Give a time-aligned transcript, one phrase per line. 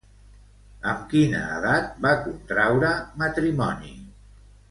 [0.91, 2.91] Amb quina edat va contraure
[3.25, 3.95] matrimoni?